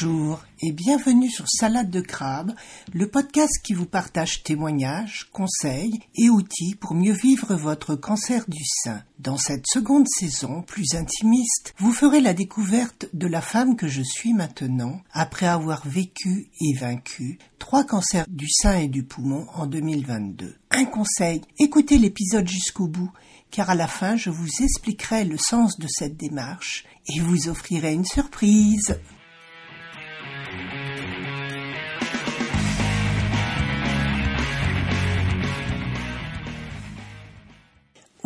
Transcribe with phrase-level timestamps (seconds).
[0.00, 2.52] Bonjour et bienvenue sur Salade de crabe,
[2.92, 8.62] le podcast qui vous partage témoignages, conseils et outils pour mieux vivre votre cancer du
[8.64, 9.02] sein.
[9.20, 14.02] Dans cette seconde saison, plus intimiste, vous ferez la découverte de la femme que je
[14.02, 19.66] suis maintenant, après avoir vécu et vaincu trois cancers du sein et du poumon en
[19.66, 20.56] 2022.
[20.70, 23.12] Un conseil, écoutez l'épisode jusqu'au bout,
[23.52, 27.92] car à la fin je vous expliquerai le sens de cette démarche et vous offrirai
[27.92, 28.98] une surprise.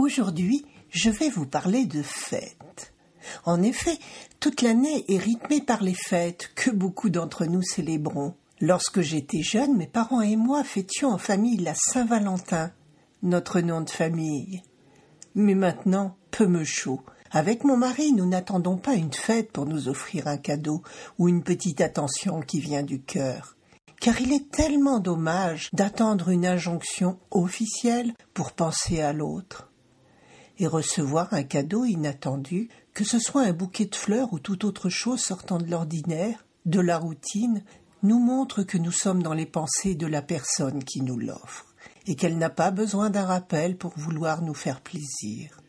[0.09, 2.95] Aujourd'hui, je vais vous parler de fêtes.
[3.45, 3.99] En effet,
[4.41, 8.35] toute l'année est rythmée par les fêtes que beaucoup d'entre nous célébrons.
[8.59, 12.73] Lorsque j'étais jeune, mes parents et moi fêtions en famille la Saint-Valentin,
[13.23, 14.63] notre nom de famille.
[15.35, 17.03] Mais maintenant, peu me chaud.
[17.31, 20.83] Avec mon mari, nous n'attendons pas une fête pour nous offrir un cadeau
[21.19, 23.59] ou une petite attention qui vient du cœur.
[24.01, 29.68] Car il est tellement dommage d'attendre une injonction officielle pour penser à l'autre
[30.59, 34.89] et recevoir un cadeau inattendu, que ce soit un bouquet de fleurs ou toute autre
[34.89, 37.63] chose sortant de l'ordinaire, de la routine,
[38.03, 41.67] nous montre que nous sommes dans les pensées de la personne qui nous l'offre,
[42.07, 45.61] et qu'elle n'a pas besoin d'un rappel pour vouloir nous faire plaisir.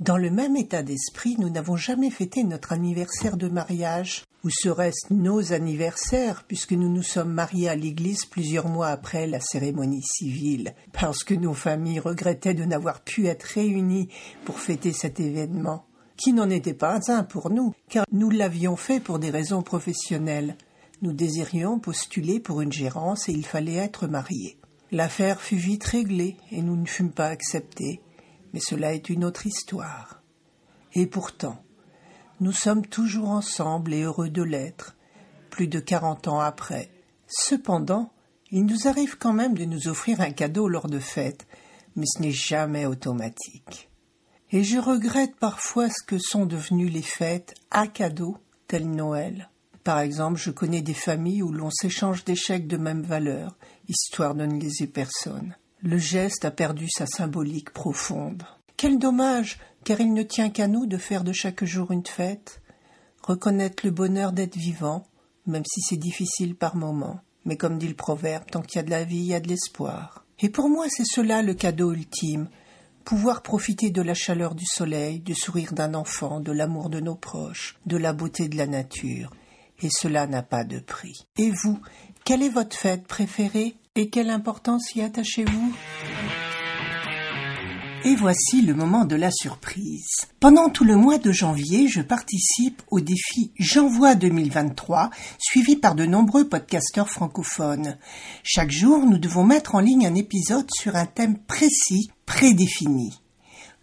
[0.00, 5.12] Dans le même état d'esprit, nous n'avons jamais fêté notre anniversaire de mariage, ou serait-ce
[5.12, 10.74] nos anniversaires, puisque nous nous sommes mariés à l'église plusieurs mois après la cérémonie civile,
[10.92, 14.08] parce que nos familles regrettaient de n'avoir pu être réunies
[14.44, 15.86] pour fêter cet événement,
[16.16, 20.56] qui n'en était pas un pour nous, car nous l'avions fait pour des raisons professionnelles.
[21.02, 24.58] Nous désirions postuler pour une gérance et il fallait être mariés.
[24.92, 28.00] L'affaire fut vite réglée et nous ne fûmes pas acceptés
[28.54, 30.22] mais cela est une autre histoire.
[30.94, 31.63] Et pourtant,
[32.44, 34.96] nous sommes toujours ensemble et heureux de l'être,
[35.48, 36.90] plus de quarante ans après.
[37.26, 38.12] Cependant,
[38.50, 41.46] il nous arrive quand même de nous offrir un cadeau lors de fêtes,
[41.96, 43.88] mais ce n'est jamais automatique.
[44.52, 48.36] Et je regrette parfois ce que sont devenues les fêtes à cadeau,
[48.68, 49.48] tel Noël.
[49.82, 53.56] Par exemple, je connais des familles où l'on s'échange des chèques de même valeur,
[53.88, 55.56] histoire de ne léser personne.
[55.82, 58.42] Le geste a perdu sa symbolique profonde.
[58.76, 62.60] Quel dommage, car il ne tient qu'à nous de faire de chaque jour une fête,
[63.22, 65.06] reconnaître le bonheur d'être vivant,
[65.46, 67.20] même si c'est difficile par moments.
[67.44, 69.40] Mais comme dit le proverbe, tant qu'il y a de la vie, il y a
[69.40, 70.24] de l'espoir.
[70.40, 72.48] Et pour moi, c'est cela le cadeau ultime.
[73.04, 77.14] Pouvoir profiter de la chaleur du soleil, du sourire d'un enfant, de l'amour de nos
[77.14, 79.30] proches, de la beauté de la nature.
[79.82, 81.26] Et cela n'a pas de prix.
[81.36, 81.78] Et vous,
[82.24, 85.74] quelle est votre fête préférée et quelle importance y attachez-vous?
[88.04, 90.26] Et voici le moment de la surprise.
[90.38, 96.04] Pendant tout le mois de janvier, je participe au défi J'envoie 2023, suivi par de
[96.04, 97.96] nombreux podcasteurs francophones.
[98.42, 103.20] Chaque jour, nous devons mettre en ligne un épisode sur un thème précis, prédéfini.